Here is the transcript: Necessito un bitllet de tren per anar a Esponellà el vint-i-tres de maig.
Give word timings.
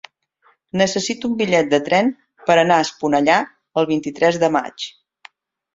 Necessito 0.81 1.29
un 1.31 1.35
bitllet 1.41 1.69
de 1.75 1.81
tren 1.89 2.11
per 2.49 2.57
anar 2.63 2.81
a 2.81 2.87
Esponellà 2.89 3.37
el 3.83 3.91
vint-i-tres 3.95 4.43
de 4.47 4.53
maig. 4.59 4.93